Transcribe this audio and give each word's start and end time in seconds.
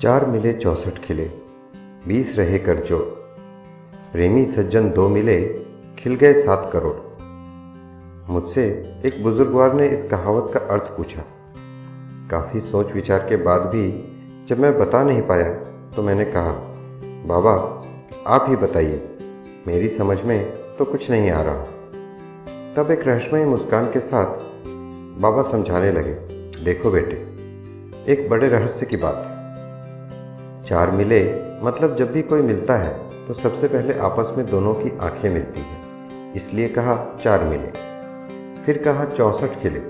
चार 0.00 0.24
मिले 0.26 0.52
चौसठ 0.52 0.98
खिले, 0.98 1.24
बीस 2.08 2.38
रहे 2.38 2.58
कर 2.58 2.78
जोड़ 2.84 3.02
प्रेमी 4.12 4.44
सज्जन 4.46 4.88
दो 4.90 5.08
मिले, 5.08 5.36
खिल 5.98 6.14
गए 6.14 6.42
सात 6.42 6.70
करोड़। 6.72 6.94
मुझसे 8.32 8.62
एक 9.06 9.22
बुजुर्गवार 9.22 9.74
ने 9.74 9.88
इस 9.88 10.08
कहावत 10.10 10.50
का 10.54 10.60
अर्थ 10.74 10.82
पूछा। 10.96 11.24
काफ़ी 12.30 12.60
सोच 12.60 12.92
विचार 12.92 13.26
के 13.28 13.36
बाद 13.36 13.62
भी 13.62 13.82
जब 14.48 14.58
मैं 14.58 14.72
बता 14.78 15.02
नहीं 15.04 15.22
पाया 15.22 15.52
तो 15.90 16.02
मैंने 16.02 16.24
कहा, 16.24 16.52
बाबा, 17.26 17.52
आप 18.26 18.46
ही 18.48 18.56
बताइए, 18.56 19.02
मेरी 19.66 19.88
समझ 19.88 20.18
में 20.22 20.40
तो 20.78 20.84
कुछ 20.84 21.10
नहीं 21.10 21.30
आ 21.30 21.42
रहा। 21.42 21.64
तब 22.76 22.90
एक 22.90 23.06
रहस्यमय 23.06 23.44
मुस्कान 23.44 23.90
के 23.92 24.00
साथ 24.00 24.38
बाबा 25.20 25.42
समझाने 25.50 25.92
लगे, 25.92 26.14
देखो 26.64 26.90
बेटे, 26.90 27.16
एक 28.12 28.28
बड़े 28.30 28.48
रहस्य 28.48 28.86
की 28.86 28.96
बात 28.96 29.22
है। 29.26 29.39
चार 30.70 30.90
मिले 30.90 31.34
मतलब 31.62 31.96
जब 31.96 32.12
भी 32.12 32.22
कोई 32.22 32.42
मिलता 32.42 32.76
है 32.76 33.10
तो 33.28 33.34
सबसे 33.34 33.68
पहले 33.68 33.94
आपस 33.98 34.34
में 34.38 34.46
दोनों 34.46 34.74
की 34.74 34.98
आँखें 34.98 35.30
मिलती 35.30 35.60
हैं। 35.60 36.34
इसलिए 36.34 36.68
कहा 36.68 37.16
चार 37.24 37.44
मिले। 37.44 37.70
फिर 38.62 38.78
कहा 38.78 39.04
चौंसठ 39.04 39.60
खिले। 39.62 39.82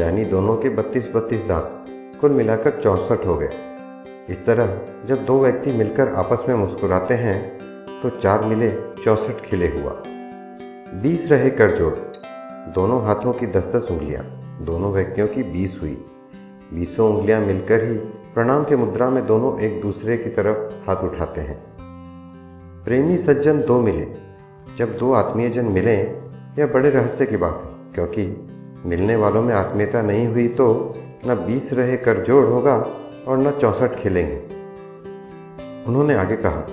यानी 0.00 0.24
दोनों 0.24 0.56
के 0.56 0.68
बत्तीस 0.68 1.08
बत्तीस 1.14 1.40
दांत, 1.40 1.86
कुल 2.20 2.30
मिलाकर 2.30 2.80
चौंसठ 2.82 3.26
हो 3.26 3.36
गए। 3.36 3.48
इस 4.30 4.46
तरह 4.46 4.78
जब 5.06 5.24
दो 5.24 5.40
व्यक्ति 5.40 5.72
मिलकर 5.72 6.08
आपस 6.08 6.44
में 6.48 6.54
मुस्कुराते 6.54 7.14
हैं 7.14 7.58
तो 8.02 8.10
चार 8.10 8.44
मिले, 8.44 8.70
चौंसठ 9.04 9.44
खिले 9.50 9.68
हुआ। 9.68 10.02
बीस 11.02 11.30
रहे 11.30 11.50
कर 11.50 11.76
जोड़ 11.76 11.94
दोनों 12.74 13.04
हाथों 13.04 13.32
की 13.32 13.46
दस 13.46 13.64
दस 13.64 13.88
उंगलियाँ, 13.90 14.58
दोनों 14.62 14.92
व्यक्तियों 14.92 15.28
की 15.28 15.42
बीस 15.42 15.78
हुई। 15.82 16.04
बीसों 16.74 17.14
उंगलियाँ 17.14 17.40
मिलकर 17.40 17.84
ही 17.84 18.21
प्रणाम 18.34 18.64
के 18.64 18.76
मुद्रा 18.76 19.10
में 19.10 19.26
दोनों 19.26 19.60
एक 19.60 19.82
दूसरे 19.82 20.16
की 20.16 20.30
तरफ़ 20.30 20.90
हाथ 20.90 20.96
उठाते 20.96 21.40
हैं। 21.40 21.64
प्रेमी 22.84 23.18
सज्जन 23.18 23.60
दो 23.60 23.80
मिले। 23.80 24.06
जब 24.78 24.98
दो 24.98 25.12
आत्मीय 25.12 25.50
जन 25.50 25.64
मिले, 25.64 25.94
यह 26.58 26.66
बड़े 26.66 26.90
रहस्य 26.90 27.26
की 27.26 27.36
बात 27.36 27.62
है, 27.64 27.94
क्योंकि 27.94 28.50
मिलने 28.86 29.16
वालों 29.16 29.42
में 29.42 29.54
आत्मीयता 29.54 30.02
नहीं 30.02 30.26
हुई 30.26 30.48
तो 30.48 30.96
न 31.26 31.34
बीस 31.34 31.72
रहे 31.72 31.96
कर 31.96 32.16
जोड़ 32.20 32.44
होगा 32.44 32.86
और 33.28 33.38
न 33.38 33.50
चौंसठ 33.50 34.02
खिलेंगे। 34.02 34.42
उन्होंने 35.86 36.14
आगे 36.14 36.36
कहा, 36.36 36.66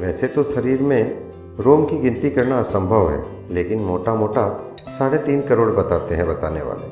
वैसे 0.00 0.28
तो 0.28 0.42
शरीर 0.42 0.82
में 0.82 1.24
रोम 1.60 1.84
की 1.84 1.98
गिनती 1.98 2.30
करना 2.30 2.58
असंभव 2.58 3.10
है, 3.10 3.24
लेकिन 3.54 3.80
मोटा 3.80 4.14
मोटा 4.14 4.74
साढ़े 4.88 5.18
तीन 5.18 5.42
करोड़ 5.42 5.70
बताते 5.70 6.14
हैं 6.14 6.28
बताने 6.28 6.62
वाले। 6.62 6.88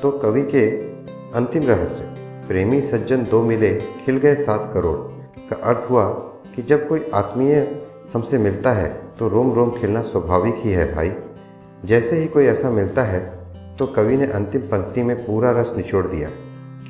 तो 0.00 0.10
कवि 0.10 0.42
के 0.42 0.70
अंतिम 1.34 1.62
रहस्य। 1.62 2.23
प्रेमी 2.48 2.80
सज्जन 2.80 3.24
दो 3.24 3.42
मिले, 3.42 3.74
खिल 4.04 4.16
गए 4.16 4.34
सात 4.34 4.70
करोड़। 4.74 4.96
का 5.48 5.56
अर्थ 5.64 5.90
हुआ 5.90 6.04
कि 6.54 6.62
जब 6.62 6.86
कोई 6.88 7.04
आत्मीय 7.14 7.54
हमसे 8.14 8.38
मिलता 8.38 8.72
है 8.72 8.88
तो 9.18 9.28
रोम 9.28 9.52
रोम 9.52 9.70
खिलना 9.70 10.02
स्वाभाविक 10.02 10.54
ही 10.58 10.72
है 10.72 10.94
भाई। 10.94 11.12
जैसे 11.84 12.18
ही 12.18 12.26
कोई 12.26 12.44
ऐसा 12.44 12.70
मिलता 12.70 13.02
है 13.02 13.20
तो 13.78 13.86
कवि 13.86 14.16
ने 14.16 14.26
अंतिम 14.26 14.60
पंक्ति 14.62 15.02
में 15.02 15.16
पूरा 15.16 15.50
रस 15.50 15.72
निचोड़ 15.76 16.06
दिया। 16.06 16.28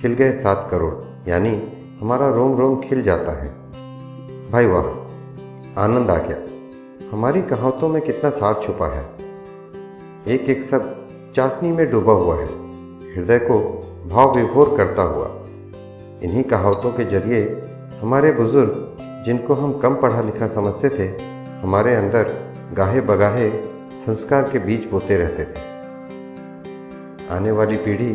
खिल 0.03 0.15
गए 0.15 0.33
सात 0.33 0.69
करोड़, 0.71 0.95
यानी 1.29 1.63
हमारा 2.01 2.29
रोम 2.29 2.57
रोम 2.59 2.81
खिल 2.81 3.03
जाता 3.03 3.33
है। 3.33 3.49
भाई 4.51 4.67
वाह, 4.67 4.85
आनंद 5.85 6.11
आ 6.11 6.19
गया। 6.19 6.39
हमारी 7.13 7.43
कहावतों 7.43 7.89
में 7.89 8.03
कितना 8.03 8.31
सार 8.31 8.61
छुपा 8.65 8.89
है। 8.89 9.05
एक 10.29 10.41
एक 10.49 10.69
शब्द 10.71 11.33
चाशनी 11.37 11.73
में 11.73 11.91
डूबा 11.91 12.13
हुआ 12.13 12.37
है। 12.37 12.47
हृदय 13.15 13.39
को 13.39 13.59
भाव 14.09 14.35
विभोर 14.35 14.77
करता 14.77 15.03
हुआ। 15.03 15.27
इन्हीं 16.25 16.43
कहावतों 16.43 16.93
के 16.93 17.05
ज़रिए 17.05 17.63
हमारे 18.01 18.33
बुज़ुर्ग, 18.33 18.97
जिनको 19.27 19.55
हम 19.55 19.79
कम 19.79 19.95
पढ़ा 19.95 20.23
लिखा 20.23 20.47
समझते 20.49 20.89
थे, 20.89 21.07
हमारे 21.63 21.95
अंदर 21.95 22.31
गाहे 22.73 23.01
बगाहे 23.01 23.51
संस्कार 24.07 24.43
के 24.43 24.59
बीज 24.59 24.85
बोते 24.91 25.17
रहते 25.17 25.45
थे। 25.45 25.61
आने 27.29 27.51
वाली 27.51 27.77
पीढ़ी 27.77 28.11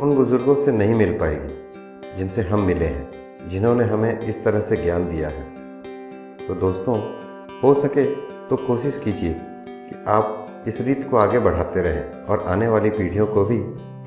उन 0.00 0.14
बुज़ुर्गों 0.14 0.54
से 0.54 0.72
नहीं 0.72 0.94
मिल 0.94 1.18
पाएगी, 1.18 2.18
जिनसे 2.18 2.42
हम 2.42 2.60
मिले 2.60 2.84
हैं, 2.84 3.48
जिन्होंने 3.48 3.84
हमें 3.84 4.20
इस 4.20 4.44
तरह 4.44 4.60
से 4.60 4.76
ज्ञान 4.76 5.10
दिया 5.10 5.28
है। 5.28 5.44
तो 6.48 6.54
दोस्तों, 6.54 6.96
हो 7.62 7.74
सके 7.74 8.04
तो 8.48 8.56
कोशिश 8.56 9.00
कीजिए 9.04 9.34
कि 9.38 10.04
आप 10.08 10.64
इस 10.68 10.80
रीत 10.80 11.08
को 11.10 11.16
आगे 11.16 11.38
बढ़ाते 11.38 11.82
रहें 11.82 12.26
और 12.26 12.44
आने 12.48 12.68
वाली 12.68 12.90
पीढ़ियों 12.90 13.26
को 13.26 13.44
भी 13.44 13.62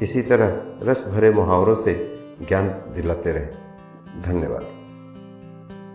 इसी 0.06 0.22
तरह 0.22 0.62
रस 0.84 1.06
भरे 1.08 1.32
मुहावरों 1.32 1.76
से 1.76 2.15
ज्ञान 2.42 2.70
दिलाते 2.70 3.32
रहें। 3.32 3.52
धन्यवाद। 4.22 4.85